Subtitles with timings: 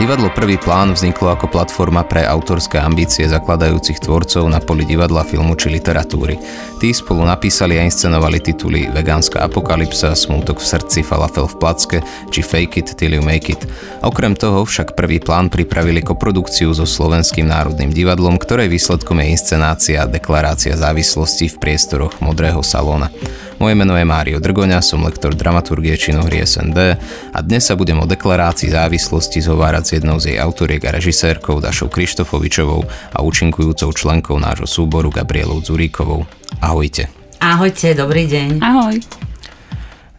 [0.00, 5.52] Divadlo Prvý plán vzniklo ako platforma pre autorské ambície zakladajúcich tvorcov na poli divadla, filmu
[5.52, 6.40] či literatúry.
[6.80, 11.98] Tí spolu napísali a inscenovali tituly Vegánska apokalypsa, Smútok v srdci, Falafel v placke
[12.32, 13.60] či Fake it till you make it.
[14.00, 20.08] Okrem toho však Prvý plán pripravili koprodukciu so Slovenským národným divadlom, ktorej výsledkom je inscenácia
[20.08, 23.12] Deklarácia závislosti v priestoroch Modrého salóna.
[23.60, 26.96] Moje meno je Mário Drgoňa, som lektor dramaturgie činohry SND
[27.36, 31.60] a dnes sa budem o deklarácii závislosti zhovárať s jednou z jej autoriek a režisérkou
[31.60, 36.24] Dašou Krištofovičovou a účinkujúcou členkou nášho súboru Gabrielou Zuríkovou.
[36.64, 37.12] Ahojte.
[37.36, 38.64] Ahojte, dobrý deň.
[38.64, 38.96] Ahoj.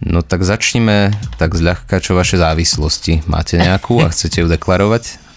[0.06, 1.10] No tak začnime
[1.42, 3.26] tak zľahka, čo vaše závislosti.
[3.26, 5.31] Máte nejakú a chcete ju deklarovať?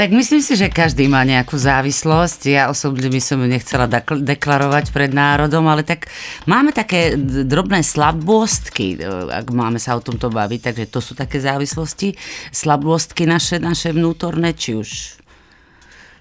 [0.00, 2.48] Tak myslím si, že každý má nejakú závislosť.
[2.48, 6.08] Ja osobne by som ju nechcela deklarovať pred národom, ale tak
[6.48, 8.96] máme také drobné slabostky,
[9.28, 12.16] ak máme sa o tomto baviť, takže to sú také závislosti,
[12.48, 15.19] slabostky naše, naše vnútorné, či už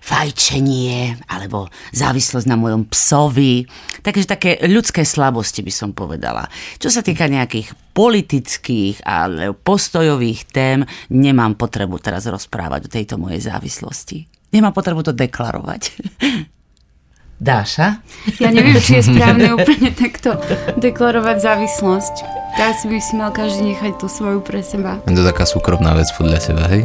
[0.10, 3.70] fajčenie alebo závislosť na mojom psovi.
[4.02, 6.50] Takže také ľudské slabosti by som povedala.
[6.82, 10.82] Čo sa týka nejakých politických a postojových tém,
[11.14, 14.26] nemám potrebu teraz rozprávať o tejto mojej závislosti.
[14.50, 15.94] Nemám potrebu to deklarovať.
[17.40, 18.04] Dáša?
[18.44, 20.36] Ja neviem, či je správne úplne takto
[20.76, 22.16] deklarovať závislosť.
[22.60, 25.00] Ja si by si mal každý nechať tú svoju pre seba.
[25.08, 26.84] Je to taká súkromná vec podľa teba, hej?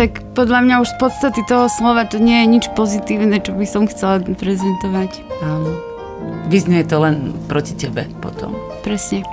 [0.00, 3.68] Tak podľa mňa už z podstaty toho slova to nie je nič pozitívne, čo by
[3.68, 5.20] som chcela prezentovať.
[5.44, 5.76] Áno.
[6.48, 8.56] Vyznie to len proti tebe potom.
[8.80, 9.28] Presne.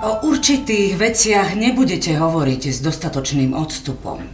[0.00, 4.24] O určitých veciach nebudete hovoriť s dostatočným odstupom.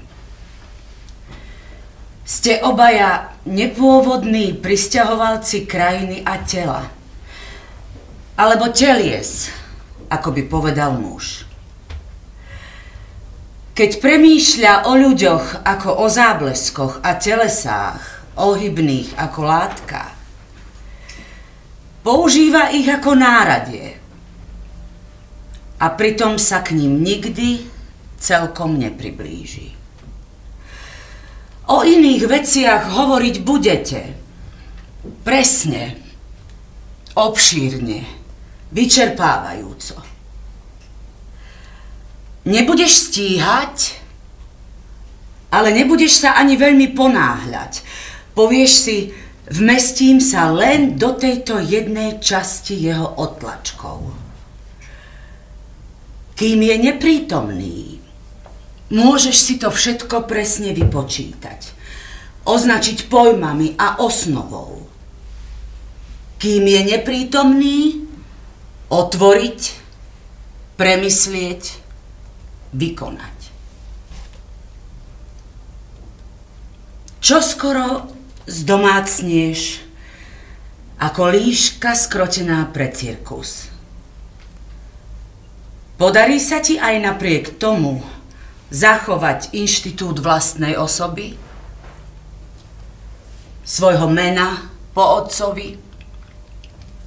[2.22, 6.86] Ste obaja nepôvodní pristahovalci krajiny a tela.
[8.38, 9.50] Alebo telies,
[10.06, 11.45] ako by povedal muž.
[13.76, 18.00] Keď premýšľa o ľuďoch ako o zábleskoch a telesách,
[18.40, 20.16] ohybných ako látka,
[22.00, 24.00] používa ich ako náradie
[25.76, 27.68] a pritom sa k ním nikdy
[28.16, 29.76] celkom nepriblíži.
[31.68, 34.00] O iných veciach hovoriť budete.
[35.20, 36.00] Presne,
[37.12, 38.08] obšírne,
[38.72, 40.05] vyčerpávajúco.
[42.46, 43.98] Nebudeš stíhať,
[45.50, 47.82] ale nebudeš sa ani veľmi ponáhľať.
[48.38, 49.10] Povieš si,
[49.50, 54.14] vmestím sa len do tejto jednej časti jeho otlačkov.
[56.36, 57.78] Kým je neprítomný,
[58.92, 61.72] môžeš si to všetko presne vypočítať,
[62.44, 64.86] označiť pojmami a osnovou.
[66.36, 67.78] Kým je neprítomný,
[68.92, 69.60] otvoriť,
[70.76, 71.85] premyslieť,
[72.76, 73.38] vykonať.
[77.24, 78.06] Čo skoro
[78.46, 79.82] zdomácnieš
[80.96, 83.68] ako líška skrotená pre cirkus.
[85.96, 88.04] Podarí sa ti aj napriek tomu
[88.68, 91.36] zachovať inštitút vlastnej osoby,
[93.64, 95.76] svojho mena po otcovi,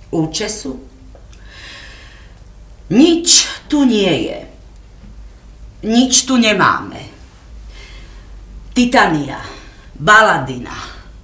[0.10, 0.82] účesu?
[2.90, 4.40] Nič tu nie je.
[5.84, 7.00] Nič tu nemáme.
[8.76, 9.40] Titania,
[9.96, 10.76] Baladina,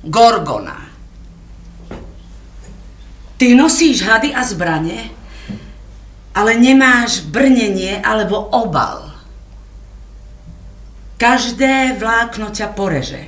[0.04, 0.80] Gorgona.
[3.36, 5.12] Ty nosíš hady a zbranie,
[6.36, 9.12] ale nemáš brnenie alebo obal.
[11.16, 13.24] Každé vlákno ťa poreže.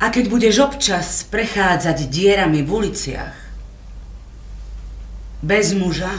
[0.00, 3.36] A keď budeš občas prechádzať dierami v uliciach,
[5.44, 6.12] bez muža,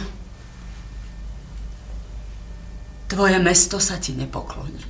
[3.08, 4.82] tvoje mesto sa ti nepokloní.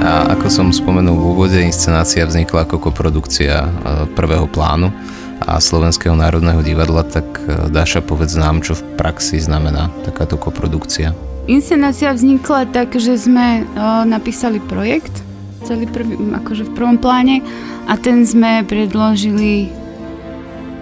[0.00, 3.68] A ako som spomenul v úvode, inscenácia vznikla ako koprodukcia e,
[4.18, 4.90] prvého plánu
[5.44, 11.14] a Slovenského národného divadla, tak e, Dáša povedz nám, čo v praxi znamená takáto koprodukcia.
[11.46, 15.14] Inscenácia vznikla tak, že sme o, napísali projekt,
[15.64, 17.44] celý prvý, akože v prvom pláne
[17.86, 19.79] a ten sme predložili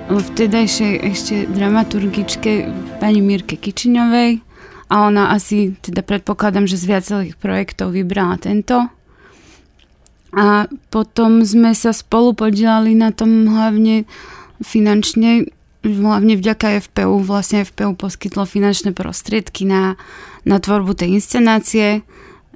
[0.08, 2.52] vtedajšej ešte dramaturgičke
[2.96, 4.40] pani Mirke Kičiňovej
[4.88, 8.88] a ona asi, teda predpokladám, že z viacerých projektov vybrala tento.
[10.32, 14.08] A potom sme sa spolu podielali na tom hlavne
[14.64, 15.52] finančne,
[15.84, 17.20] hlavne vďaka FPU.
[17.20, 20.00] Vlastne FPU poskytlo finančné prostriedky na,
[20.48, 22.00] na tvorbu tej inscenácie,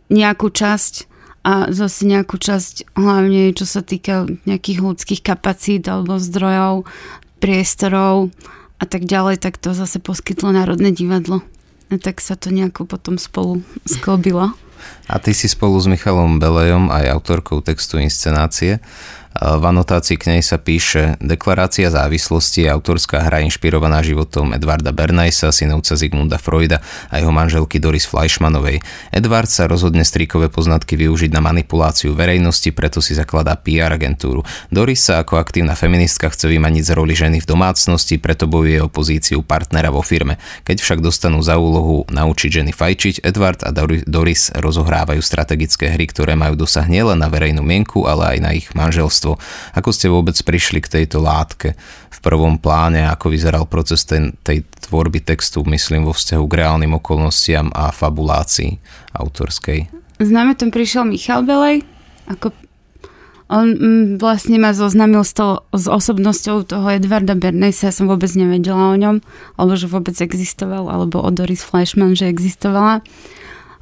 [0.08, 1.12] nejakú časť
[1.42, 6.86] a zase nejakú časť hlavne čo sa týka nejakých ľudských kapacít alebo zdrojov,
[7.42, 8.30] priestorov
[8.78, 11.42] a tak ďalej, tak to zase poskytlo Národné divadlo.
[11.90, 14.54] A tak sa to nejako potom spolu sklobilo.
[15.10, 18.78] A ty si spolu s Michalom Belejom aj autorkou textu inscenácie.
[19.32, 25.48] V anotácii k nej sa píše Deklarácia závislosti je autorská hra inšpirovaná životom Edvarda Bernajsa,
[25.56, 28.84] synovca Zigmunda Freuda a jeho manželky Doris Fleischmanovej.
[29.08, 34.44] Edward sa rozhodne strikové poznatky využiť na manipuláciu verejnosti, preto si zakladá PR agentúru.
[34.68, 38.92] Doris sa ako aktívna feministka chce vymaniť z roli ženy v domácnosti, preto bojuje o
[38.92, 40.36] pozíciu partnera vo firme.
[40.68, 43.72] Keď však dostanú za úlohu naučiť ženy fajčiť, Edward a
[44.04, 48.68] Doris rozohrávajú strategické hry, ktoré majú dosah nielen na verejnú mienku, ale aj na ich
[48.76, 49.38] manželstvo manželstvo.
[49.78, 51.78] Ako ste vôbec prišli k tejto látke
[52.10, 56.98] v prvom pláne, ako vyzeral proces ten, tej tvorby textu, myslím, vo vzťahu k reálnym
[56.98, 58.78] okolnostiam a fabulácii
[59.14, 59.90] autorskej?
[60.22, 61.82] Nami tam prišiel Michal Belej,
[62.30, 62.54] ako
[63.52, 68.32] on mm, vlastne ma zoznámil s, to, s osobnosťou toho Edvarda Bernaysa, ja som vôbec
[68.32, 69.20] nevedela o ňom,
[69.60, 73.04] alebo že vôbec existoval, alebo o Doris Flashman, že existovala.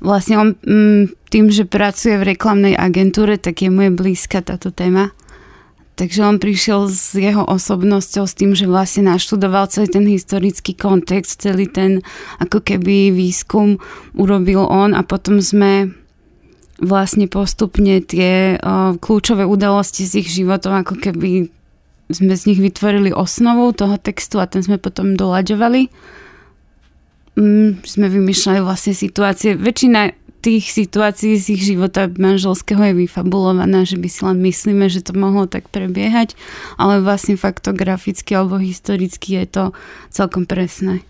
[0.01, 4.73] Vlastne on mm, tým, že pracuje v reklamnej agentúre, tak je mu je blízka táto
[4.73, 5.13] téma.
[6.01, 11.45] Takže on prišiel s jeho osobnosťou, s tým, že vlastne naštudoval celý ten historický kontext,
[11.45, 12.01] celý ten
[12.41, 13.77] ako keby výskum
[14.17, 15.93] urobil on a potom sme
[16.81, 21.53] vlastne postupne tie o, kľúčové udalosti z ich životov ako keby
[22.09, 25.93] sme z nich vytvorili osnovu toho textu a ten sme potom doľaďovali.
[27.37, 29.53] Mm, sme vymýšľali vlastne situácie.
[29.53, 35.05] Väčšina tých situácií z ich života manželského je vyfabulovaná, že by si len myslíme, že
[35.05, 36.33] to mohlo tak prebiehať,
[36.81, 39.65] ale vlastne faktograficky alebo historicky je to
[40.09, 41.05] celkom presné.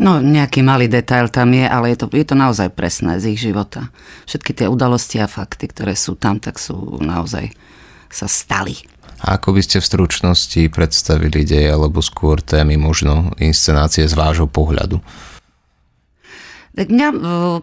[0.00, 3.40] No, nejaký malý detail tam je, ale je to, je to naozaj presné z ich
[3.40, 3.92] života.
[4.24, 7.52] Všetky tie udalosti a fakty, ktoré sú tam, tak sú naozaj
[8.08, 8.80] sa stali.
[9.20, 14.48] A ako by ste v stručnosti predstavili dej alebo skôr témy možno inscenácie z vášho
[14.48, 15.04] pohľadu?
[16.70, 17.08] Tak mňa,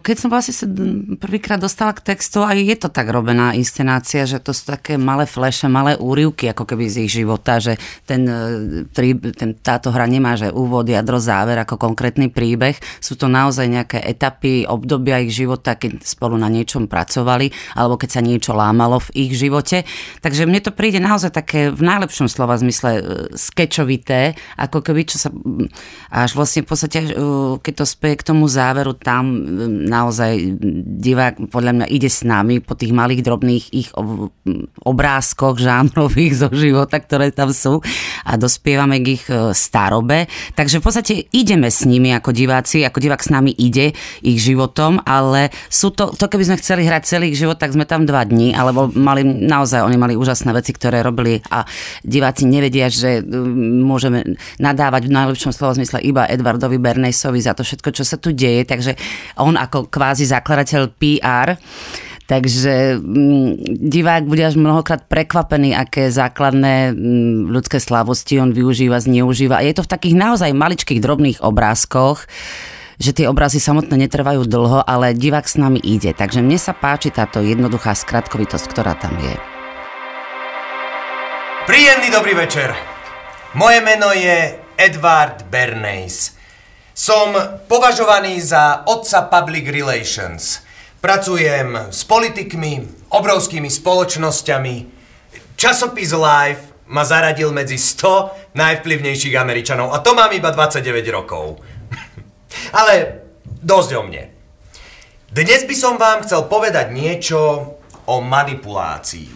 [0.04, 0.68] keď som vlastne sa
[1.16, 5.24] prvýkrát dostala k textu, aj je to tak robená inscenácia, že to sú také malé
[5.24, 8.84] fleše, malé úrivky, ako keby z ich života, že ten, e,
[9.32, 12.76] ten, táto hra nemá, že úvod, jadro, záver ako konkrétny príbeh.
[13.00, 18.10] Sú to naozaj nejaké etapy, obdobia ich života, keď spolu na niečom pracovali, alebo keď
[18.12, 19.88] sa niečo lámalo v ich živote.
[20.20, 23.02] Takže mne to príde naozaj také v najlepšom slova zmysle e,
[23.32, 25.32] skečovité, ako keby čo sa
[26.12, 27.10] až vlastne v podstate, e,
[27.64, 29.44] keď to speje k tomu záveru, tam
[29.88, 30.58] naozaj
[30.98, 33.88] divák podľa mňa ide s nami po tých malých drobných ich
[34.82, 37.80] obrázkoch žánrových zo života, ktoré tam sú
[38.24, 40.26] a dospievame k ich e, starobe.
[40.54, 43.92] Takže v podstate ideme s nimi ako diváci, ako divák s nami ide
[44.22, 48.04] ich životom, ale sú to, to keby sme chceli hrať celý život, tak sme tam
[48.08, 51.64] dva dní, alebo mali naozaj, oni mali úžasné veci, ktoré robili a
[52.02, 53.20] diváci nevedia, že
[53.82, 58.32] môžeme nadávať v najlepšom slovo zmysle iba Edvardovi Bernejsovi za to všetko, čo sa tu
[58.32, 61.60] deje, takže takže on ako kvázi zakladateľ PR
[62.28, 69.56] Takže mm, divák bude až mnohokrát prekvapený, aké základné mm, ľudské slavosti on využíva, zneužíva.
[69.56, 72.28] A je to v takých naozaj maličkých, drobných obrázkoch,
[73.00, 76.12] že tie obrazy samotné netrvajú dlho, ale divák s nami ide.
[76.12, 79.32] Takže mne sa páči táto jednoduchá skratkovitosť, ktorá tam je.
[81.64, 82.76] Príjemný dobrý večer.
[83.56, 86.37] Moje meno je Edward Bernays.
[86.98, 87.30] Som
[87.70, 90.66] považovaný za otca public relations.
[90.98, 94.74] Pracujem s politikmi, obrovskými spoločnosťami.
[95.54, 101.62] Časopis Life ma zaradil medzi 100 najvplyvnejších Američanov a to mám iba 29 rokov.
[102.82, 104.34] Ale dosť o mne.
[105.30, 107.38] Dnes by som vám chcel povedať niečo
[108.10, 109.30] o manipulácii.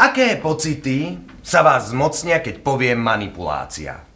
[0.00, 1.12] Aké pocity
[1.44, 4.07] sa vás zmocnia, keď poviem manipulácia?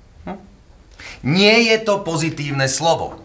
[1.23, 3.23] Nie je to pozitívne slovo.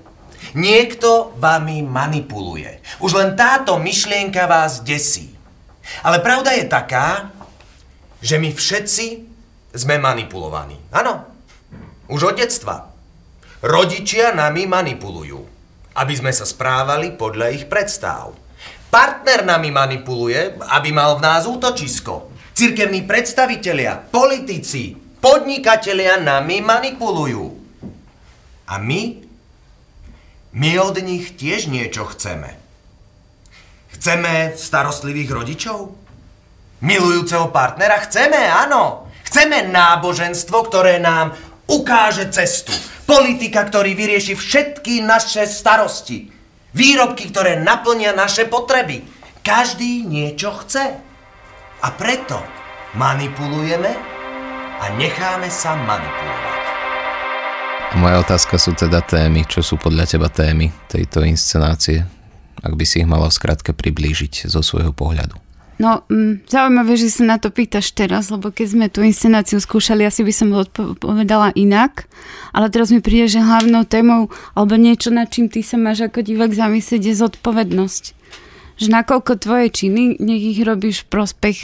[0.54, 2.82] Niekto vami manipuluje.
[3.02, 5.34] Už len táto myšlienka vás desí.
[6.06, 7.34] Ale pravda je taká,
[8.22, 9.06] že my všetci
[9.74, 10.78] sme manipulovaní.
[10.94, 11.26] Áno,
[12.10, 12.94] už od detstva.
[13.66, 15.42] Rodičia nami manipulujú,
[15.98, 18.38] aby sme sa správali podľa ich predstav.
[18.94, 22.30] Partner nami manipuluje, aby mal v nás útočisko.
[22.54, 27.57] Cirkevní predstavitelia, politici, podnikatelia nami manipulujú.
[28.68, 29.24] A my?
[30.52, 32.56] My od nich tiež niečo chceme.
[33.96, 36.08] Chceme starostlivých rodičov?
[36.82, 38.02] milujúceho partnera?
[38.06, 39.10] Chceme, áno.
[39.28, 41.36] Chceme náboženstvo, ktoré nám
[41.68, 42.72] ukáže cestu.
[43.08, 46.32] Politika, ktorý vyrieši všetky naše starosti.
[46.76, 49.04] Výrobky, ktoré naplnia naše potreby.
[49.42, 50.86] Každý niečo chce.
[51.82, 52.40] A preto
[53.00, 53.92] manipulujeme
[54.78, 56.57] a necháme sa manipulovať.
[57.88, 59.48] A moja otázka sú teda témy.
[59.48, 62.04] Čo sú podľa teba témy tejto inscenácie?
[62.60, 65.40] Ak by si ich mala v skratke priblížiť zo svojho pohľadu.
[65.78, 70.04] No, mm, zaujímavé, že sa na to pýtaš teraz, lebo keď sme tú inscenáciu skúšali,
[70.04, 72.10] asi by som odpovedala inak.
[72.50, 76.26] Ale teraz mi príde, že hlavnou témou, alebo niečo, nad čím ty sa máš ako
[76.26, 78.04] divák zamyslieť, je zodpovednosť.
[78.82, 81.58] Že nakoľko tvoje činy, nech ich robíš v prospech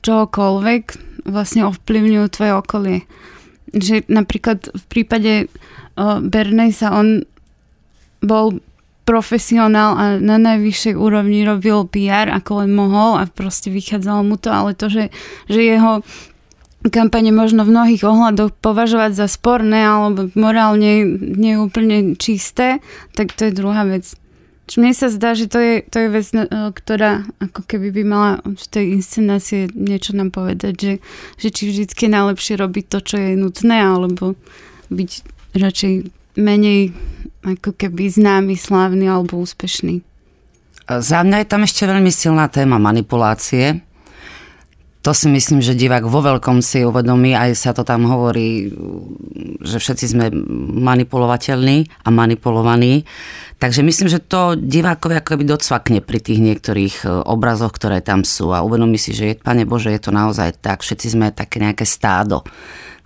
[0.00, 0.84] čohokoľvek,
[1.28, 2.98] vlastne ovplyvňujú tvoje okolie.
[3.74, 5.32] Že napríklad v prípade
[5.98, 6.22] uh,
[6.92, 7.08] on
[8.18, 8.46] bol
[9.08, 14.52] profesionál a na najvyššej úrovni robil PR ako len mohol a proste vychádzalo mu to,
[14.52, 15.08] ale to, že,
[15.48, 16.04] že jeho
[16.92, 22.84] kampane možno v mnohých ohľadoch považovať za sporné alebo morálne neúplne čisté,
[23.16, 24.12] tak to je druhá vec.
[24.76, 28.64] Mne sa zdá, že to je, to je vec, ktorá ako keby by mala v
[28.68, 30.92] tej inscenácii niečo nám povedať, že,
[31.40, 34.36] že či vždycky je najlepšie robiť to, čo je nutné, alebo
[34.92, 35.10] byť
[35.56, 35.92] radšej
[36.36, 36.92] menej
[37.48, 40.04] ako keby známy, slávny alebo úspešný.
[40.88, 43.84] Za mňa je tam ešte veľmi silná téma manipulácie.
[45.08, 48.68] To si myslím, že divák vo veľkom si uvedomí, aj sa to tam hovorí,
[49.64, 50.28] že všetci sme
[50.84, 53.08] manipulovateľní a manipulovaní.
[53.56, 58.20] Takže myslím, že to divákovi ako by docvakne pri tých niektorých e, obrazoch, ktoré tam
[58.20, 58.52] sú.
[58.52, 61.88] A uvedomí si, že je, Pane Bože, je to naozaj tak, všetci sme také nejaké
[61.88, 62.44] stádo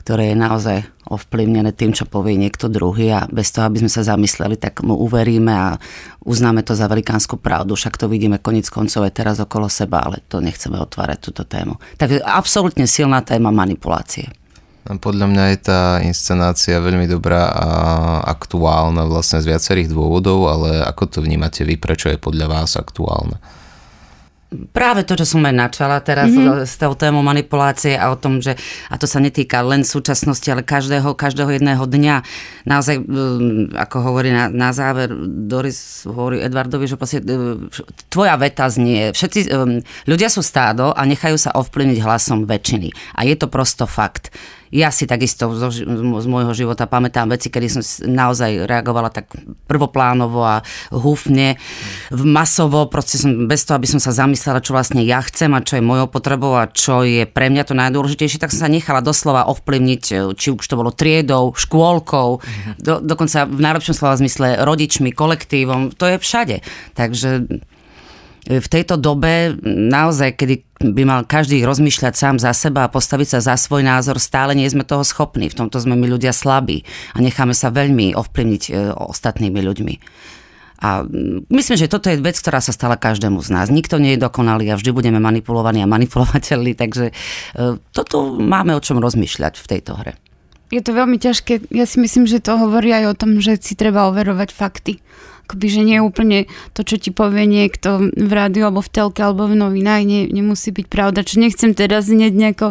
[0.02, 4.02] ktoré je naozaj ovplyvnené tým, čo povie niekto druhý a bez toho, aby sme sa
[4.02, 5.78] zamysleli, tak mu uveríme a
[6.26, 7.78] uznáme to za velikánsku pravdu.
[7.78, 11.78] Však to vidíme koniec koncov aj teraz okolo seba, ale to nechceme otvárať túto tému.
[12.02, 14.26] Takže absolútne silná téma manipulácie.
[14.82, 17.66] No, podľa mňa je tá inscenácia veľmi dobrá a
[18.26, 23.61] aktuálna vlastne z viacerých dôvodov, ale ako to vnímate vy, prečo je podľa vás aktuálna?
[24.70, 26.68] Práve to, čo som aj načala teraz mm-hmm.
[26.68, 28.54] s tou témou manipulácie a o tom, že
[28.88, 32.16] a to sa netýka len súčasnosti, ale každého, každého jedného dňa.
[32.68, 32.96] Naozaj,
[33.76, 35.10] ako hovorí na, na záver
[35.48, 37.68] Doris, hovorí Edvardovi, že proste, e,
[38.12, 43.18] tvoja veta znie, všetci um, ľudia sú stádo a nechajú sa ovplyvniť hlasom väčšiny.
[43.18, 44.30] A je to prosto fakt
[44.72, 49.28] ja si takisto z, z môjho života pamätám veci, kedy som naozaj reagovala tak
[49.68, 51.60] prvoplánovo a húfne,
[52.10, 55.76] masovo, proste som bez toho, aby som sa zamyslela, čo vlastne ja chcem a čo
[55.76, 59.44] je mojou potrebou a čo je pre mňa to najdôležitejšie, tak som sa nechala doslova
[59.52, 62.74] ovplyvniť, či už to bolo triedou, škôlkou, mm-hmm.
[62.80, 66.56] do, dokonca v najlepšom slova zmysle rodičmi, kolektívom, to je všade.
[66.96, 67.44] Takže
[68.42, 73.54] v tejto dobe naozaj, kedy by mal každý rozmýšľať sám za seba a postaviť sa
[73.54, 75.46] za svoj názor, stále nie sme toho schopní.
[75.46, 76.82] V tomto sme my ľudia slabí
[77.14, 79.94] a necháme sa veľmi ovplyvniť e, ostatnými ľuďmi.
[80.82, 81.06] A
[81.54, 83.70] myslím, že toto je vec, ktorá sa stala každému z nás.
[83.70, 87.14] Nikto nie je dokonalý a vždy budeme manipulovaní a manipulovateľní, takže
[87.54, 90.18] e, toto máme o čom rozmýšľať v tejto hre.
[90.72, 91.68] Je to veľmi ťažké.
[91.68, 95.04] Ja si myslím, že to hovorí aj o tom, že si treba overovať fakty
[95.52, 96.38] akoby, že nie je úplne
[96.72, 100.72] to, čo ti povie niekto v rádiu alebo v telke alebo v novinách, nie, nemusí
[100.72, 101.28] byť pravda.
[101.28, 102.68] Čo nechcem teraz znieť nejako,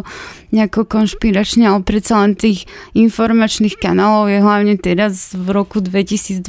[0.50, 2.66] nejako konšpiračne, ale predsa len tých
[2.98, 6.42] informačných kanálov je hlavne teraz v roku 2022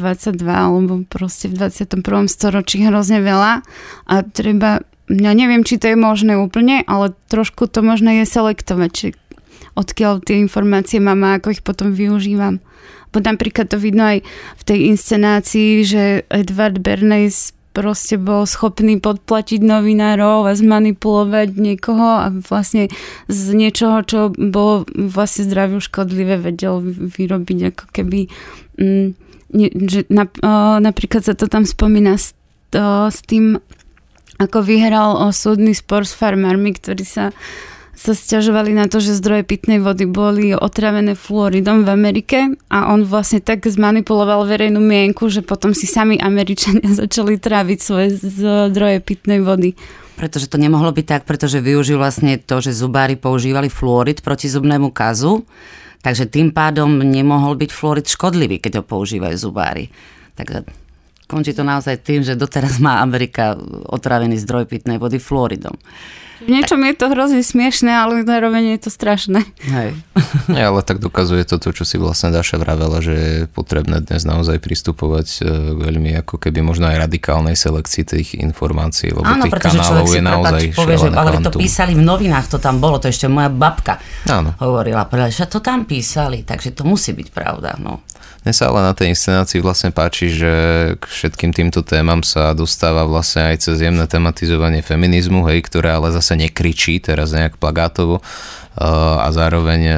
[0.49, 2.01] alebo proste v 21.
[2.25, 3.61] storočí hrozne veľa
[4.09, 4.81] a treba
[5.11, 9.07] ja neviem, či to je možné úplne, ale trošku to možno je selektovať, či
[9.73, 12.61] odkiaľ tie informácie mám a ako ich potom využívam.
[13.13, 14.25] Bo napríklad to vidno aj
[14.57, 16.03] v tej inscenácii, že
[16.33, 22.93] Edward Bernays proste bol schopný podplatiť novinárov a zmanipulovať niekoho a vlastne
[23.25, 28.29] z niečoho, čo bolo vlastne zdraviu škodlivé, vedel vyrobiť ako keby
[28.77, 29.07] mm,
[29.53, 32.33] nie, že na, o, napríklad sa to tam spomína s,
[32.73, 33.61] to, s tým,
[34.41, 37.29] ako vyhral o súdny spor s farmármi, ktorí sa
[38.03, 43.07] sa stiažovali na to, že zdroje pitnej vody boli otravené fluoridom v Amerike a on
[43.07, 49.39] vlastne tak zmanipuloval verejnú mienku, že potom si sami Američania začali tráviť svoje zdroje pitnej
[49.39, 49.79] vody.
[50.19, 54.91] Pretože to nemohlo byť tak, pretože využil vlastne to, že zubári používali fluorid proti zubnému
[54.91, 55.47] kazu,
[56.03, 59.87] takže tým pádom nemohol byť fluorid škodlivý, keď ho používajú zubári.
[60.35, 60.67] Takže
[61.31, 63.55] končí to naozaj tým, že doteraz má Amerika
[63.87, 65.73] otravený zdroj pitnej vody fluoridom.
[66.43, 69.47] V niečom je to hrozne smiešné, ale zároveň je to strašné.
[69.63, 69.95] Hej.
[70.51, 74.27] Nie, ale tak dokazuje to to, čo si vlastne Daša vravela, že je potrebné dnes
[74.27, 79.47] naozaj pristupovať e, k veľmi ako keby možno aj radikálnej selekcii tých informácií, lebo Áno,
[79.47, 82.57] tých pretože kanálov človek si je naozaj povie, že, ale to písali v novinách, to
[82.59, 84.51] tam bolo, to ešte moja babka Áno.
[84.59, 87.79] hovorila, že to tam písali, takže to musí byť pravda.
[87.79, 88.03] No.
[88.43, 90.51] Mne sa ale na tej inscenácii vlastne páči, že
[90.99, 96.11] k všetkým týmto témam sa dostáva vlastne aj cez jemné tematizovanie feminizmu, hej, ktoré ale
[96.11, 99.97] zase nekričí teraz nejak plagátovo uh, a zároveň uh,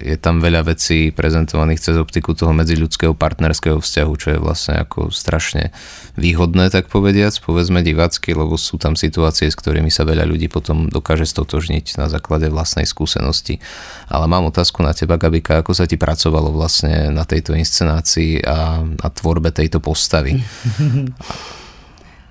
[0.00, 5.12] je tam veľa vecí prezentovaných cez optiku toho medziľudského partnerského vzťahu, čo je vlastne ako
[5.12, 5.74] strašne
[6.16, 10.88] výhodné, tak povediac, povedzme divácky, lebo sú tam situácie, s ktorými sa veľa ľudí potom
[10.88, 13.60] dokáže stotožniť na základe vlastnej skúsenosti.
[14.08, 18.80] Ale mám otázku na teba, Gabika, ako sa ti pracovalo vlastne na tejto inscenácii a
[18.80, 20.40] na tvorbe tejto postavy?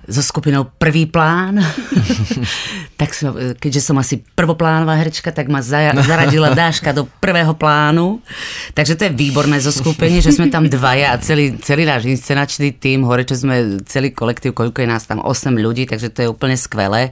[0.06, 1.58] so skupinou Prvý plán.
[3.00, 8.22] tak som, keďže som asi prvoplánová herečka, tak ma za, zaradila Dáška do prvého plánu.
[8.72, 12.72] Takže to je výborné zo skupenie, že sme tam dvaja a celý, celý náš inscenačný
[12.72, 16.28] tým, hore, čo sme celý kolektív, koľko je nás tam 8 ľudí, takže to je
[16.30, 17.10] úplne skvelé.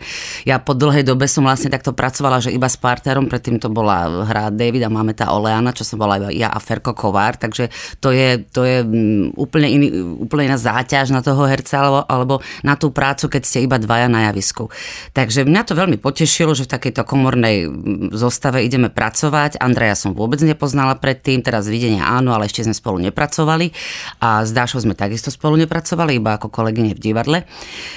[0.49, 4.25] Ja po dlhej dobe som vlastne takto pracovala, že iba s partnerom, predtým to bola
[4.25, 7.69] hra David a máme tá Oleana, čo som bola iba ja a Ferko Kovár, takže
[8.01, 9.89] to je, to je mm, úplne, iný,
[10.25, 12.35] úplne iná záťaž na toho herca alebo, alebo
[12.65, 14.69] na tú prácu, keď ste iba dvaja na javisku.
[15.17, 17.65] Takže mňa to veľmi potešilo, že v takejto komornej
[18.13, 19.57] zostave ideme pracovať.
[19.57, 23.73] Andreja som vôbec nepoznala predtým, teraz videnia áno, ale ešte sme spolu nepracovali
[24.21, 27.39] a s Dášou sme takisto spolu nepracovali, iba ako kolegyne v divadle.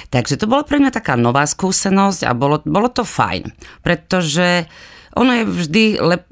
[0.08, 3.52] Takže to bolo pre mňa taká nová skúsenosť a bolo, bolo to fajn,
[3.84, 4.64] pretože
[5.12, 6.24] ono je vždy, lep...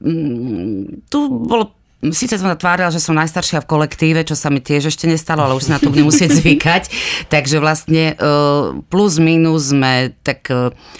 [1.12, 4.92] tu bolo Sice som sa tvárila, že som najstaršia v kolektíve, čo sa mi tiež
[4.92, 6.92] ešte nestalo, ale už si na to budem musieť zvykať.
[7.32, 8.12] Takže vlastne
[8.92, 10.44] plus minus sme tak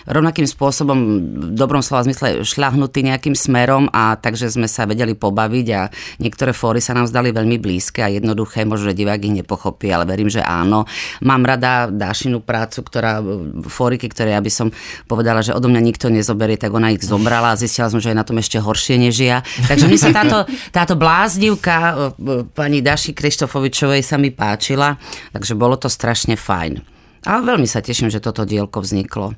[0.08, 0.98] rovnakým spôsobom
[1.36, 6.56] v dobrom slova zmysle šľahnutí nejakým smerom a takže sme sa vedeli pobaviť a niektoré
[6.56, 10.40] fóry sa nám zdali veľmi blízke a jednoduché, možno, divák ich nepochopí, ale verím, že
[10.40, 10.88] áno.
[11.20, 13.20] Mám rada Dášinu prácu, ktorá,
[13.68, 14.72] fóriky, ktoré ja by som
[15.04, 18.18] povedala, že odo mňa nikto nezoberie, tak ona ich zobrala a zistila som, že je
[18.18, 19.44] na tom ešte horšie než ja.
[19.66, 22.14] Takže mi sa táto, táto bláznivka
[22.54, 24.94] pani Daši Krištofovičovej sa mi páčila,
[25.34, 26.78] takže bolo to strašne fajn.
[27.26, 29.34] A veľmi sa teším, že toto dielko vzniklo.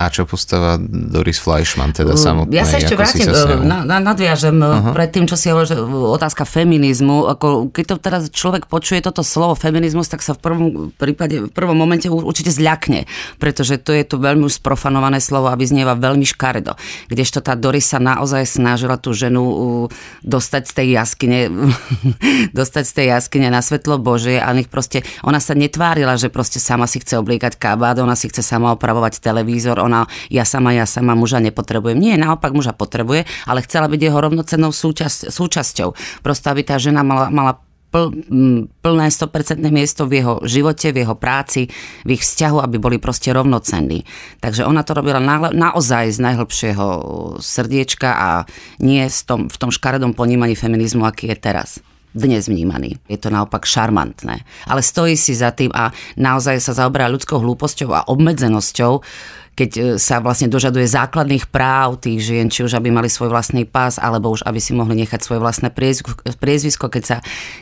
[0.00, 2.56] A čo postava Doris Fleischmann teda samotnej?
[2.56, 4.96] Ja sa ešte vrátim, sa ňou- na, na, nadviažem uh-huh.
[4.96, 7.28] pred tým, čo si hovoril, že otázka feminizmu.
[7.28, 11.52] Ako, keď to teraz človek počuje toto slovo feminizmus, tak sa v prvom prípade, v
[11.52, 13.04] prvom momente určite zľakne,
[13.36, 16.80] pretože to je to veľmi už sprofanované slovo a vyznieva veľmi škaredo.
[17.12, 19.84] Kdežto tá Doris sa naozaj snažila tú ženu
[20.24, 21.40] dostať z tej jaskyne,
[22.58, 26.56] dostať z tej jaskyne na svetlo Božie a nech proste, ona sa netvárila, že proste
[26.56, 30.86] sama si chce obliekať kabát, ona si chce sama opravovať televízor, ona, ja sama, ja
[30.86, 31.98] sama muža nepotrebujem.
[31.98, 36.22] Nie, naopak muža potrebuje, ale chcela byť jeho rovnocennou súčasť, súčasťou.
[36.22, 37.58] Prosto, aby tá žena mala, mala
[37.90, 41.66] plné 100% miesto v jeho živote, v jeho práci,
[42.06, 44.06] v ich vzťahu, aby boli proste rovnocenní.
[44.38, 46.86] Takže ona to robila na, naozaj z najhlbšieho
[47.42, 48.30] srdiečka a
[48.78, 52.98] nie v tom, v tom škaredom ponímaní feminizmu, aký je teraz dnes vnímaný.
[53.06, 54.42] Je to naopak šarmantné.
[54.66, 59.02] Ale stojí si za tým a naozaj sa zaoberá ľudskou hlúposťou a obmedzenosťou,
[59.60, 63.68] keď e, sa vlastne dožaduje základných práv tých žien, či už aby mali svoj vlastný
[63.68, 65.68] pás, alebo už aby si mohli nechať svoje vlastné
[66.40, 67.16] priezvisko, keď, sa,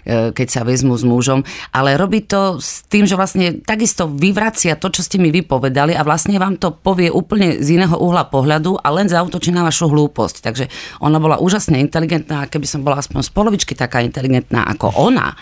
[0.07, 1.43] e, keď sa vezmú s mužom.
[1.75, 6.07] Ale robí to s tým, že vlastne takisto vyvracia to, čo ste mi vypovedali a
[6.07, 10.45] vlastne vám to povie úplne z iného uhla pohľadu a len zautočí na vašu hlúposť.
[10.45, 10.71] Takže
[11.03, 15.35] ona bola úžasne inteligentná keby som bola aspoň z polovičky taká inteligentná ako ona,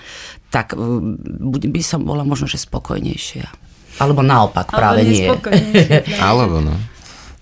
[0.49, 3.66] tak by som bola možno, že spokojnejšia.
[3.97, 5.29] Alebo naopak, práve nie.
[6.21, 6.77] Alebo no.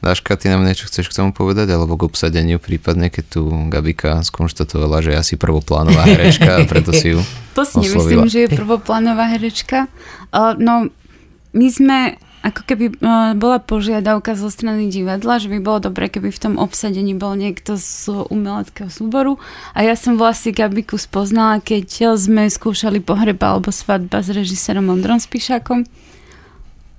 [0.05, 4.21] Dáška, ty nám niečo chceš k tomu povedať, alebo k obsadeniu prípadne, keď tu Gabika
[4.21, 7.25] skonštatovala, že je asi prvoplánová herečka a preto si ju
[7.57, 8.21] To si oslovila.
[8.21, 9.89] nemyslím, že je prvoplánová herečka.
[10.29, 10.93] Uh, no,
[11.57, 13.01] my sme, ako keby
[13.41, 17.81] bola požiadavka zo strany divadla, že by bolo dobre, keby v tom obsadení bol niekto
[17.81, 19.41] z umeleckého súboru.
[19.73, 25.17] A ja som vlastne Gabiku spoznala, keď sme skúšali pohreba alebo svadba s režisérom Ondrom
[25.17, 25.89] Spišákom.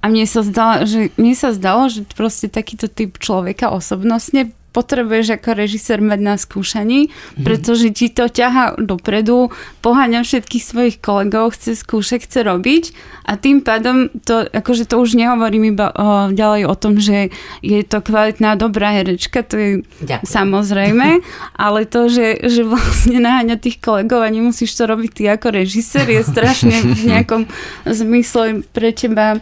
[0.05, 5.39] A mne sa, zdalo, že, mne sa zdalo, že proste takýto typ človeka osobnostne potrebuješ
[5.39, 7.07] ako režisér mať na skúšaní,
[7.47, 12.83] pretože ti to ťaha dopredu, poháňa všetkých svojich kolegov, chce skúšať, chce robiť
[13.23, 17.31] a tým pádom to, akože to už nehovorím iba o, ďalej o tom, že
[17.63, 19.71] je to kvalitná, dobrá herečka, to je
[20.03, 20.27] Ďakujem.
[20.27, 21.07] samozrejme,
[21.65, 26.11] ale to, že, že vlastne naháňa tých kolegov a nemusíš to robiť ty ako režisér,
[26.11, 27.47] je strašne v nejakom
[27.87, 29.39] zmysle pre teba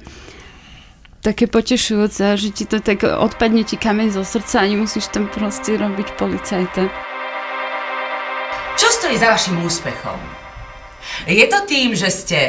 [1.23, 5.79] také potešujúce, že ti to tak odpadne ti kameň zo srdca a nemusíš tam proste
[5.79, 6.91] robiť policajta.
[8.75, 10.19] Čo stojí za vašim úspechom?
[11.23, 12.39] Je to tým, že ste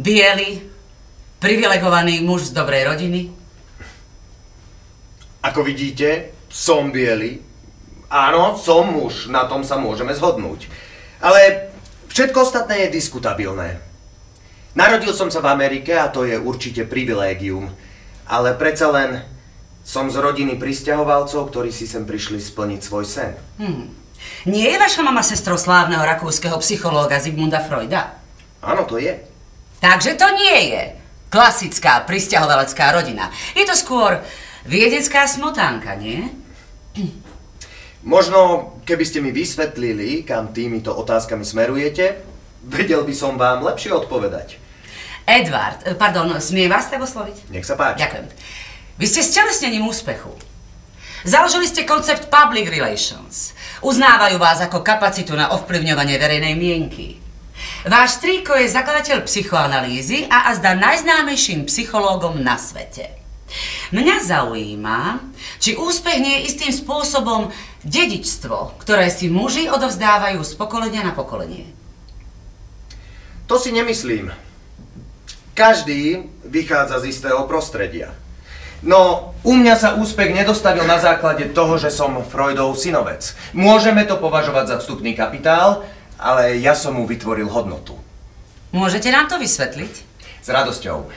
[0.00, 0.64] bieli,
[1.36, 3.28] privilegovaný muž z dobrej rodiny?
[5.44, 7.44] Ako vidíte, som biely.
[8.08, 10.64] Áno, som muž, na tom sa môžeme zhodnúť.
[11.20, 11.68] Ale
[12.08, 13.84] všetko ostatné je diskutabilné.
[14.72, 17.68] Narodil som sa v Amerike a to je určite privilégium.
[18.28, 19.24] Ale predsa len
[19.88, 23.32] som z rodiny pristahovalcov, ktorí si sem prišli splniť svoj sen.
[23.56, 23.88] Hmm.
[24.44, 28.20] Nie je vaša mama sestrou slávneho rakúskeho psychológa Zigmunda Freuda?
[28.60, 29.16] Áno, to je.
[29.80, 30.82] Takže to nie je
[31.32, 33.32] klasická pristahovalecká rodina.
[33.56, 34.20] Je to skôr
[34.68, 36.28] viedecká smotánka, nie?
[38.04, 42.20] Možno, keby ste mi vysvetlili, kam týmito otázkami smerujete,
[42.66, 44.67] vedel by som vám lepšie odpovedať.
[45.28, 47.52] Edward, eh, pardon, smie vás tak osloviť?
[47.52, 48.00] Nech sa páči.
[48.00, 48.26] Ďakujem.
[48.96, 50.32] Vy ste stelesnením úspechu.
[51.28, 53.52] Založili ste koncept public relations.
[53.84, 57.20] Uznávajú vás ako kapacitu na ovplyvňovanie verejnej mienky.
[57.84, 63.18] Váš strýko je zakladateľ psychoanalýzy a azda najznámejším psychológom na svete.
[63.92, 65.20] Mňa zaujíma,
[65.58, 67.50] či úspech nie je istým spôsobom
[67.84, 71.66] dedičstvo, ktoré si muži odovzdávajú z pokolenia na pokolenie.
[73.48, 74.47] To si nemyslím.
[75.58, 78.14] Každý vychádza z istého prostredia.
[78.78, 83.34] No, u mňa sa úspech nedostavil na základe toho, že som Freudov synovec.
[83.58, 85.82] Môžeme to považovať za vstupný kapitál,
[86.14, 87.98] ale ja som mu vytvoril hodnotu.
[88.70, 89.94] Môžete nám to vysvetliť?
[90.38, 91.10] S radosťou.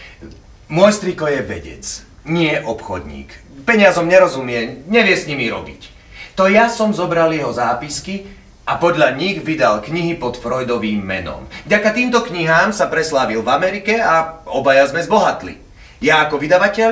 [0.74, 1.86] Môj striko je vedec,
[2.26, 3.30] nie obchodník.
[3.70, 5.94] Peniazom nerozumie, nevie s nimi robiť.
[6.34, 8.26] To ja som zobral jeho zápisky
[8.72, 11.44] a podľa nich vydal knihy pod Freudovým menom.
[11.68, 15.60] Vďaka týmto knihám sa preslávil v Amerike a obaja sme zbohatli.
[16.00, 16.92] Ja ako vydavateľ,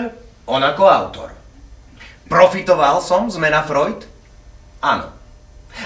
[0.52, 1.30] on ako autor.
[2.28, 4.04] Profitoval som z mena Freud?
[4.84, 5.08] Áno.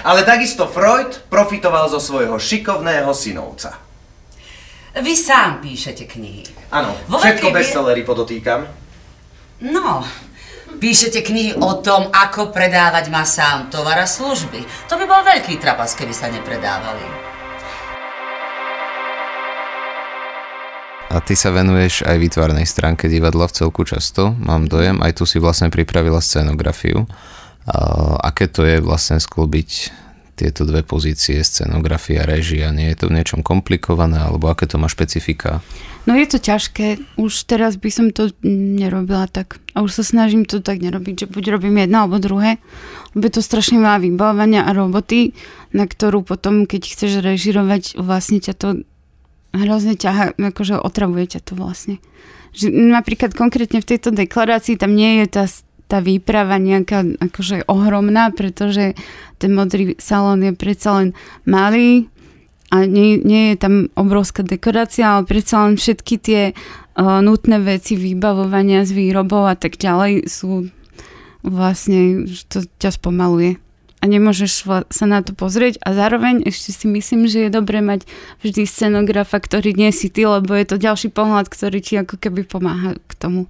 [0.02, 3.78] Ale takisto Freud profitoval zo svojho šikovného synovca.
[4.98, 6.74] Vy sám píšete knihy.
[6.74, 8.66] Áno, všetko bestsellery podotýkam.
[9.62, 10.02] No,
[10.78, 14.62] píšete knihy o tom, ako predávať masám tovar a služby.
[14.90, 17.02] To by bol veľký trapas, keby sa nepredávali.
[21.14, 25.24] A ty sa venuješ aj výtvarnej stránke divadla v celku často, mám dojem, aj tu
[25.30, 27.06] si vlastne pripravila scenografiu.
[27.70, 29.70] A aké to je vlastne sklbiť
[30.34, 34.90] tieto dve pozície, scenografia, režia, nie je to v niečom komplikované, alebo aké to má
[34.90, 35.62] špecifika?
[36.04, 39.56] No je to ťažké, už teraz by som to nerobila tak.
[39.72, 42.60] A už sa snažím to tak nerobiť, že buď robím jedno alebo druhé,
[43.16, 45.32] lebo to strašne veľa vybavovania a roboty,
[45.72, 48.68] na ktorú potom, keď chceš režirovať, vlastne ťa to
[49.56, 51.96] hrozne ťaha, akože otravuje ťa to vlastne.
[52.52, 55.44] Že napríklad konkrétne v tejto deklarácii tam nie je tá,
[55.88, 58.92] tá výprava nejaká akože ohromná, pretože
[59.40, 61.08] ten modrý salón je predsa len
[61.48, 62.12] malý
[62.74, 67.94] a nie, nie je tam obrovská dekorácia, ale predsa len všetky tie uh, nutné veci
[67.94, 70.66] vybavovania z výrobov a tak ďalej sú
[71.46, 73.62] vlastne, to ťa spomaluje
[74.02, 78.04] a nemôžeš sa na to pozrieť a zároveň ešte si myslím, že je dobré mať
[78.44, 82.44] vždy scenografa, ktorý nie si ty, lebo je to ďalší pohľad, ktorý ti ako keby
[82.44, 83.48] pomáha k tomu.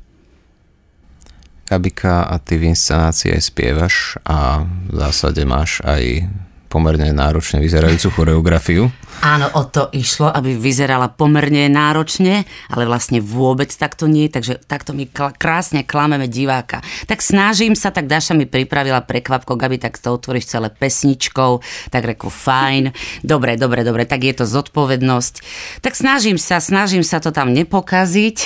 [1.66, 6.28] Kabika, a ty v inscenácii aj spievaš a v zásade máš aj
[6.74, 8.90] pomerne náročne vyzerajúcu choreografiu.
[9.22, 14.90] Áno, o to išlo, aby vyzerala pomerne náročne, ale vlastne vôbec takto nie, takže takto
[14.90, 15.06] my
[15.38, 16.82] krásne klameme diváka.
[17.06, 21.62] Tak snažím sa, tak Daša mi pripravila prekvapko, aby tak to otvoríš celé pesničkou,
[21.94, 22.90] tak reku fajn,
[23.22, 25.34] dobre, dobre, dobre, tak je to zodpovednosť.
[25.78, 28.36] Tak snažím sa, snažím sa to tam nepokaziť,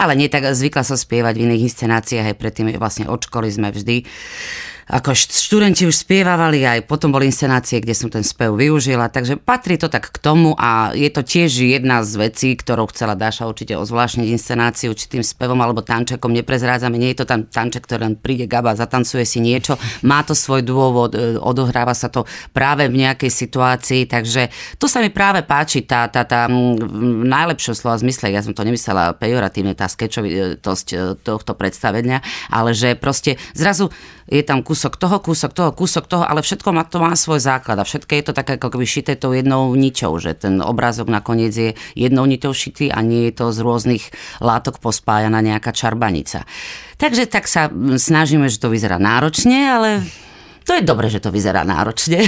[0.00, 3.68] ale nie tak zvykla som spievať v iných inscenáciách, aj predtým vlastne od školy sme
[3.68, 4.08] vždy
[4.90, 9.78] ako študenti už spievali, aj potom boli inscenácie, kde som ten spev využila, takže patrí
[9.78, 13.78] to tak k tomu a je to tiež jedna z vecí, ktorou chcela Dáša určite
[13.78, 18.50] ozvláštniť inscenáciu tým spevom alebo tančekom, neprezrádzame, nie je to tam tanček, ktorý len príde
[18.50, 23.30] Gaba, zatancuje si niečo, má to svoj dôvod, e, odohráva sa to práve v nejakej
[23.30, 28.42] situácii, takže tu sa mi práve páči tá, tá, tá v najlepšom slova zmysle, ja
[28.42, 32.18] som to nemyslela pejoratívne, tá skečovitosť e, tohto predstavenia,
[32.50, 33.94] ale že proste zrazu
[34.30, 37.82] je tam kúsok toho, kúsok toho, kúsok toho, ale všetko má, to má svoj základ
[37.82, 41.50] a všetko je to také ako keby šité tou jednou niťou, že ten obrázok nakoniec
[41.50, 44.04] je jednou niťou šitý a nie je to z rôznych
[44.38, 46.46] látok pospájana nejaká čarbanica.
[46.96, 47.66] Takže tak sa
[47.98, 49.90] snažíme, že to vyzerá náročne, ale
[50.62, 52.22] to je dobré, že to vyzerá náročne.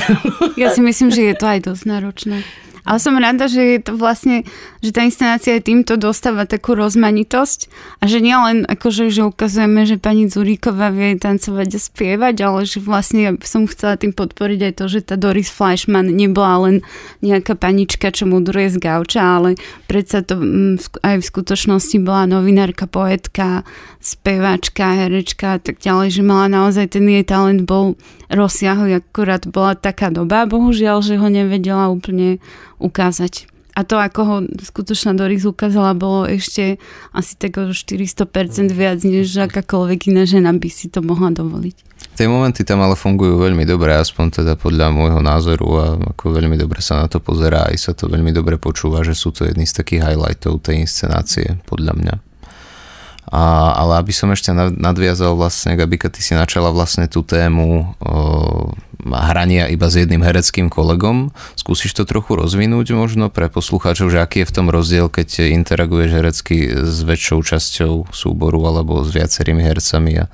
[0.58, 2.42] Ja si myslím, že je to aj dosť náročné.
[2.82, 4.42] Ale som rada, že je to vlastne,
[4.82, 7.70] že tá inscenácia aj týmto dostáva takú rozmanitosť
[8.02, 12.82] a že nielen akože, že ukazujeme, že pani Zuríková vie tancovať a spievať, ale že
[12.82, 16.76] vlastne ja som chcela tým podporiť aj to, že tá Doris Fleischmann nebola len
[17.22, 19.54] nejaká panička, čo mudruje z gauča, ale
[19.86, 23.62] predsa to mm, aj v skutočnosti bola novinárka, poetka,
[24.02, 27.94] speváčka, herečka a tak ďalej, že mala naozaj ten jej talent bol
[28.32, 32.42] rozsiahly, akurát bola taká doba, bohužiaľ, že ho nevedela úplne
[32.82, 33.46] ukázať.
[33.72, 36.76] A to, ako ho skutočná Doris ukázala, bolo ešte
[37.16, 41.76] asi tak o 400% viac, než akákoľvek iná žena by si to mohla dovoliť.
[42.12, 46.60] Tie momenty tam ale fungujú veľmi dobre, aspoň teda podľa môjho názoru a ako veľmi
[46.60, 49.64] dobre sa na to pozerá, aj sa to veľmi dobre počúva, že sú to jedny
[49.64, 52.14] z takých highlightov tej inscenácie, podľa mňa.
[53.32, 58.76] A, ale aby som ešte nadviazal vlastne, aby ty si načala vlastne tú tému o,
[59.08, 64.44] hrania iba s jedným hereckým kolegom, skúsiš to trochu rozvinúť možno pre poslucháčov, že aký
[64.44, 70.22] je v tom rozdiel, keď interaguješ herecky s väčšou časťou súboru alebo s viacerými hercami
[70.22, 70.30] a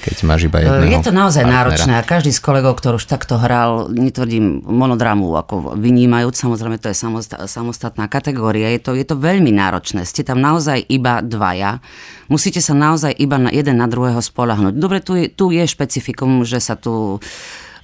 [0.00, 1.58] keď máš iba jedného Je to naozaj partnera.
[1.60, 6.88] náročné a každý z kolegov, ktorý už takto hral, netvrdím monodramu ako vynímajúc, samozrejme to
[6.88, 6.96] je
[7.44, 10.08] samostatná kategória, je to, je to veľmi náročné.
[10.08, 11.84] Ste tam naozaj iba dvaja,
[12.32, 14.74] musíte sa naozaj iba na jeden na druhého spolahnuť.
[14.74, 17.20] Dobre, tu je, tu je špecifikum, že sa tu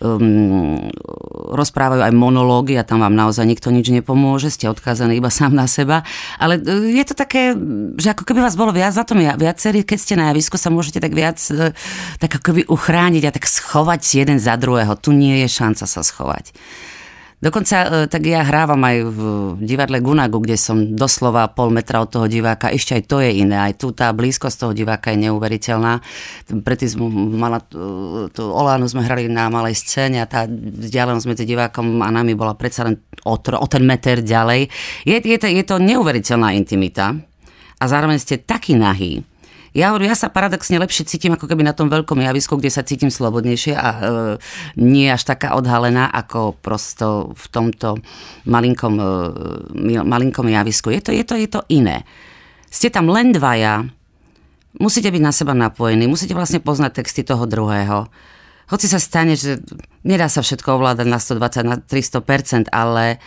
[0.00, 0.90] um,
[1.52, 5.70] rozprávajú aj monológy a tam vám naozaj nikto nič nepomôže, ste odkázaní iba sám na
[5.70, 6.02] seba.
[6.36, 7.54] Ale e, je to také,
[7.96, 10.98] že ako keby vás bolo viac na tom viacerí, keď ste na javisku, sa môžete
[10.98, 11.70] tak viac e,
[12.18, 14.98] tak ako keby uchrániť a tak schovať jeden za druhého.
[14.98, 16.50] Tu nie je šanca sa schovať.
[17.36, 19.20] Dokonca e, tak ja hrávam aj v
[19.60, 22.72] divadle Gunagu, kde som doslova pol metra od toho diváka.
[22.72, 23.60] Ešte aj to je iné.
[23.60, 26.00] Aj tu tá blízkosť toho diváka je neuveriteľná.
[26.48, 27.04] Predtým sme
[27.36, 27.60] mala,
[28.32, 32.56] tú Olánu sme hrali na malej scéne a tá vzdialenosť medzi divákom a nami bola
[32.56, 34.72] predsa len o, o ten meter ďalej.
[35.04, 37.20] Je, je, to, je to neuveriteľná intimita
[37.76, 39.20] a zároveň ste taký nahý,
[39.76, 43.12] ja, ja sa paradoxne lepšie cítim ako keby na tom veľkom javisku, kde sa cítim
[43.12, 44.00] slobodnejšie a e,
[44.80, 48.00] nie až taká odhalená ako prosto v tomto
[48.48, 50.88] malinkom, e, malinkom javisku.
[50.88, 52.08] Je to, je, to, je to iné.
[52.72, 53.84] Ste tam len dvaja,
[54.80, 58.08] musíte byť na seba napojení, musíte vlastne poznať texty toho druhého.
[58.72, 59.60] Hoci sa stane, že
[60.08, 63.20] nedá sa všetko ovládať na 120, na 300%, ale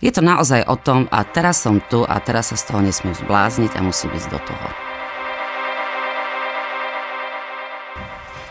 [0.00, 3.12] je to naozaj o tom a teraz som tu a teraz sa z toho nesmiem
[3.12, 4.89] zblázniť a musím ísť do toho.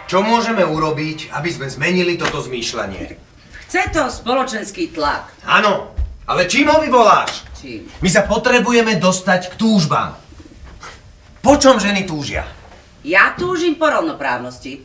[0.09, 3.13] Čo môžeme urobiť, aby sme zmenili toto zmýšľanie?
[3.69, 5.29] Chce to spoločenský tlak.
[5.45, 5.93] Áno,
[6.25, 7.45] ale čím ho vyvoláš?
[7.53, 7.85] Čím?
[8.01, 10.17] My sa potrebujeme dostať k túžbám.
[11.45, 12.41] Po čom ženy túžia?
[13.05, 14.81] Ja túžim po rovnoprávnosti.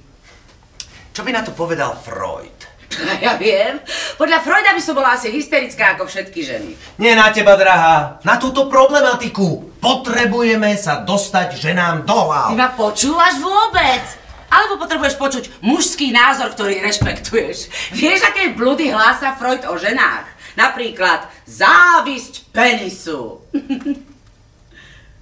[1.17, 2.53] Čo by na to povedal Freud?
[3.25, 3.81] Ja viem.
[4.21, 6.77] Podľa Freuda by som bola asi hysterická ako všetky ženy.
[7.01, 8.21] Nie na teba, drahá.
[8.23, 9.73] Na túto problematiku.
[9.81, 12.53] Potrebujeme sa dostať ženám do hlav.
[12.53, 14.24] Ty ma počúvaš vôbec?
[14.55, 17.91] Alebo potrebuješ počuť mužský názor, ktorý rešpektuješ.
[17.91, 20.31] Vieš, aké blúdy hlása Freud o ženách?
[20.55, 23.43] Napríklad závisť penisu.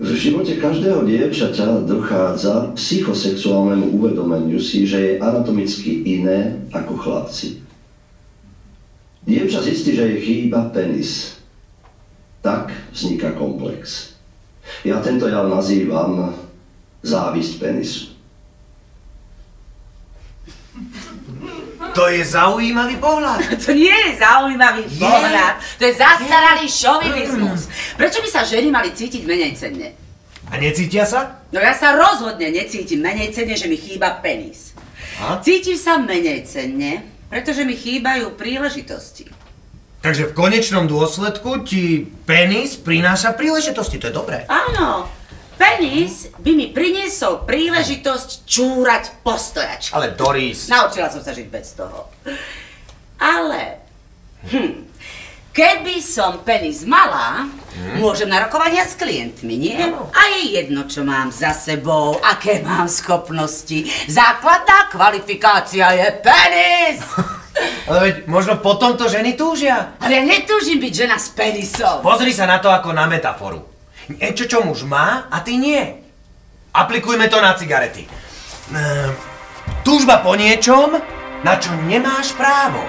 [0.03, 7.65] V živote každého dievčaťa dochádza psychosexuálnemu uvedomeniu si, že je anatomicky iné ako chlapci.
[9.25, 11.41] Dievča zistí, že jej chýba penis.
[12.45, 14.13] Tak vzniká komplex.
[14.83, 16.35] Ja tento jav nazývam
[17.07, 18.12] závisť penisu.
[21.93, 23.45] To je zaujímavý pohľad.
[23.65, 24.97] To nie je zaujímavý Je?
[24.97, 25.55] pohľad.
[25.79, 27.69] To je zastaralý šovinizmus.
[28.01, 29.93] Prečo by sa ženy mali cítiť menej cenne?
[30.49, 31.45] A necítia sa?
[31.53, 34.73] No ja sa rozhodne necítim menej cenne, že mi chýba penis.
[35.21, 35.41] A?
[35.45, 39.29] Cítim sa menej cenne, pretože mi chýbajú príležitosti.
[40.03, 44.39] Takže v konečnom dôsledku ti penis prináša príležitosti, to je dobré.
[44.51, 45.07] Áno,
[45.63, 49.95] penis by mi priniesol príležitosť čúrať postojačky.
[49.95, 50.67] Ale Doris...
[50.67, 52.11] Naučila som sa žiť bez toho.
[53.23, 53.79] Ale,
[54.51, 54.91] hm,
[55.55, 57.47] keby som penis mala,
[58.03, 59.79] môžem na rokovania s klientmi, nie?
[59.95, 63.87] A je jedno, čo mám za sebou, aké mám schopnosti.
[64.11, 66.99] Základná kvalifikácia je penis!
[67.87, 69.95] Ale veď možno potom to ženy túžia.
[70.03, 72.01] Ale ja netúžim byť žena s penisom.
[72.03, 73.72] Pozri sa na to ako na metaforu.
[74.11, 75.79] Niečo, čo muž má a ty nie.
[76.75, 78.09] Aplikujme to na cigarety.
[78.73, 79.15] Ehm,
[79.87, 80.99] túžba po niečom,
[81.47, 82.83] na čo nemáš právo.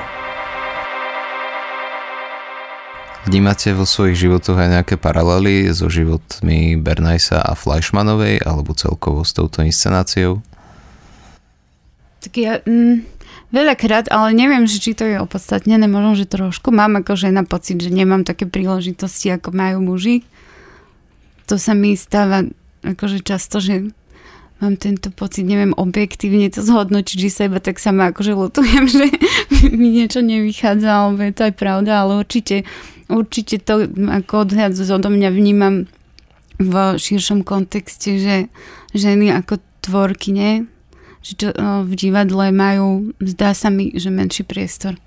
[3.24, 9.32] Vnímate vo svojich životoch aj nejaké paralely so životmi Bernajsa a Fleischmanovej alebo celkovo s
[9.32, 10.44] touto inscenáciou?
[12.20, 13.14] Tak ja, mm,
[13.54, 16.74] Veľakrát, ale neviem, že či to je opodstatnené, možno, že trošku.
[16.74, 20.26] Mám ako žena pocit, že nemám také príležitosti, ako majú muži.
[21.52, 22.48] To sa mi stáva
[22.84, 23.92] akože často, že
[24.64, 29.06] mám tento pocit, neviem objektívne to zhodnočiť, že sa iba tak sama akože lutujem, že
[29.76, 32.64] mi niečo nevychádza, alebo to aj pravda, ale určite,
[33.12, 35.92] určite to ako odhľad odo mňa vnímam
[36.64, 38.36] v širšom kontexte, že
[38.96, 40.72] ženy ako tvorkyne
[41.24, 41.48] že čo,
[41.88, 45.00] v divadle majú, zdá sa mi, že menší priestor.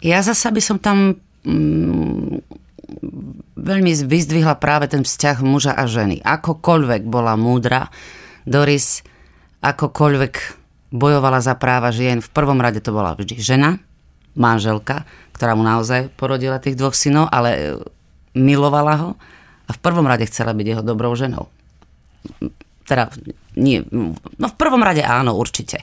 [0.00, 2.40] Ja zasa by som tam mm,
[3.56, 6.20] veľmi vyzdvihla práve ten vzťah muža a ženy.
[6.20, 7.88] Akokoľvek bola múdra,
[8.42, 9.06] Doris
[9.62, 10.34] akokoľvek
[10.92, 13.80] bojovala za práva žien, v prvom rade to bola vždy žena,
[14.34, 17.60] manželka, ktorá mu naozaj porodila tých dvoch synov, ale e,
[18.36, 19.10] milovala ho
[19.66, 21.48] a v prvom rade chcela byť jeho dobrou ženou
[22.86, 23.08] teda
[23.56, 25.80] nie, no v prvom rade áno, určite.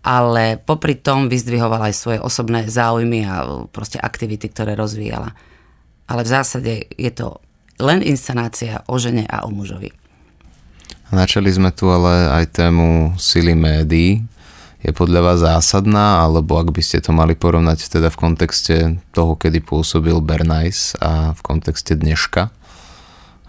[0.00, 5.36] Ale popri tom vyzdvihovala aj svoje osobné záujmy a proste aktivity, ktoré rozvíjala.
[6.10, 7.38] Ale v zásade je to
[7.78, 9.94] len inscenácia o žene a o mužovi.
[11.14, 14.26] Načali sme tu ale aj tému sily médií.
[14.80, 18.76] Je podľa vás zásadná, alebo ak by ste to mali porovnať teda v kontexte
[19.12, 22.48] toho, kedy pôsobil Bernays a v kontexte dneška?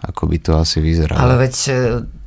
[0.04, 1.16] Ako by to asi vyzeralo?
[1.16, 1.54] Ale veď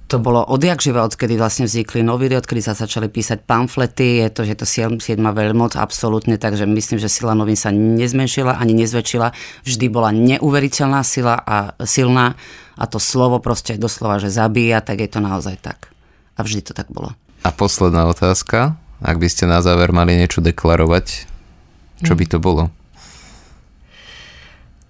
[0.06, 4.42] to bolo odjak živa, odkedy vlastne vznikli noviny, odkedy sa začali písať pamflety, je to,
[4.46, 4.66] že to
[5.02, 9.34] siedma veľmoc, absolútne, takže myslím, že sila novín sa nezmenšila ani nezväčšila,
[9.66, 12.38] vždy bola neuveriteľná sila a silná
[12.78, 15.90] a to slovo proste doslova, že zabíja, tak je to naozaj tak.
[16.38, 17.18] A vždy to tak bolo.
[17.42, 21.26] A posledná otázka, ak by ste na záver mali niečo deklarovať,
[22.06, 22.70] čo by to bolo?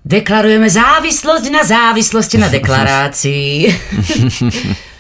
[0.06, 3.54] Deklarujeme závislosť na závislosti na deklarácii.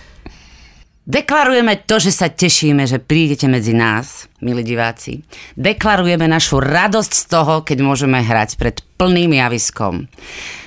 [1.05, 5.21] Deklarujeme to, že sa tešíme, že prídete medzi nás, milí diváci.
[5.53, 10.09] Deklarujeme našu radosť z toho, keď môžeme hrať pred plným javiskom.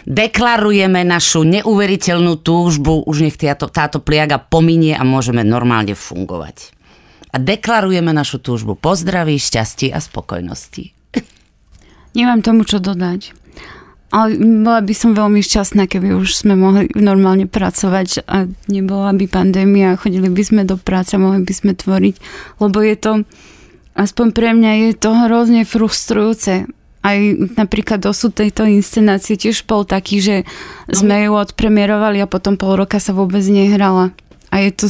[0.06, 6.70] Deklarujeme našu neuveriteľnú túžbu, už nech táto, táto pliaga pominie a môžeme normálne fungovať.
[7.34, 10.94] A deklarujeme našu túžbu po zdraví, šťastí a spokojnosti.
[12.14, 13.37] Nemám tomu čo dodať.
[14.08, 19.28] Ale bola by som veľmi šťastná, keby už sme mohli normálne pracovať a nebola by
[19.28, 22.16] pandémia, chodili by sme do práce, mohli by sme tvoriť,
[22.56, 23.12] lebo je to,
[24.00, 26.64] aspoň pre mňa je to hrozne frustrujúce.
[27.04, 27.18] Aj
[27.60, 30.36] napríklad dosud tejto inscenácie tiež bol taký, že
[30.88, 34.16] sme ju odpremierovali a potom pol roka sa vôbec nehrala.
[34.48, 34.86] A je to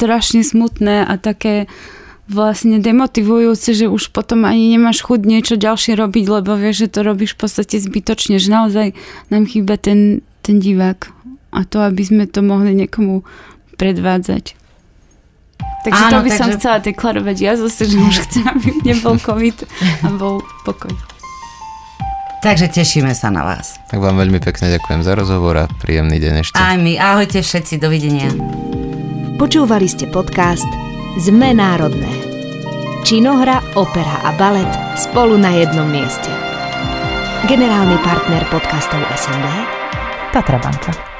[0.00, 1.68] strašne smutné a také
[2.24, 7.00] vlastne demotivujúce, že už potom ani nemáš chuť niečo ďalšie robiť, lebo vieš, že to
[7.04, 8.86] robíš v podstate zbytočne, že naozaj
[9.28, 11.12] nám chýba ten, ten divák
[11.52, 13.22] a to, aby sme to mohli niekomu
[13.76, 14.56] predvádzať.
[15.84, 16.40] Takže Áno, to by takže...
[16.40, 19.68] som chcela deklarovať ja zase, že už chcem, aby nebol COVID
[20.02, 20.92] a bol pokoj.
[22.40, 23.80] Takže tešíme sa na vás.
[23.88, 26.60] Tak vám veľmi pekne ďakujem za rozhovor a príjemný deň ešte.
[26.60, 27.00] Aj my.
[27.00, 27.80] Ahojte všetci.
[27.80, 28.28] Dovidenia.
[29.40, 30.83] Počúvali ste podcast
[31.14, 32.10] sme národné.
[33.06, 36.30] Činohra, opera a balet spolu na jednom mieste.
[37.46, 39.46] Generálny partner podcastov SND
[40.32, 41.13] Tatra Banka.